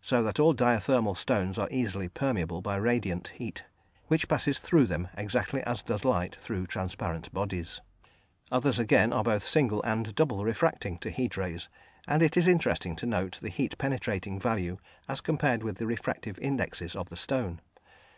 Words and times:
So 0.00 0.22
that 0.22 0.40
all 0.40 0.54
diathermal 0.54 1.14
stones 1.14 1.58
are 1.58 1.68
easily 1.70 2.08
permeable 2.08 2.62
by 2.62 2.76
radiant 2.76 3.28
heat, 3.36 3.66
which 4.08 4.26
passes 4.26 4.58
through 4.58 4.86
them 4.86 5.08
exactly 5.18 5.60
as 5.64 5.82
does 5.82 6.02
light 6.02 6.34
through 6.36 6.66
transparent 6.66 7.30
bodies. 7.34 7.82
Others, 8.50 8.78
again, 8.78 9.12
are 9.12 9.22
both 9.22 9.42
single 9.42 9.82
and 9.82 10.14
double 10.14 10.44
refracting 10.46 10.96
to 11.00 11.10
heat 11.10 11.36
rays, 11.36 11.68
and 12.08 12.22
it 12.22 12.38
is 12.38 12.46
interesting 12.46 12.96
to 12.96 13.04
note 13.04 13.38
the 13.42 13.50
heat 13.50 13.76
penetrating 13.76 14.40
value 14.40 14.78
as 15.10 15.20
compared 15.20 15.62
with 15.62 15.76
the 15.76 15.86
refractive 15.86 16.38
indexes 16.38 16.96
of 16.96 17.10
the 17.10 17.14
stone. 17.18 17.60